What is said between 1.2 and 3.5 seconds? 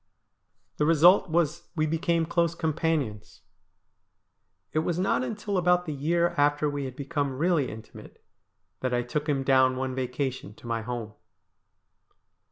was we became close companions.